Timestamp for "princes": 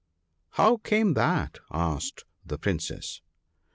2.57-3.21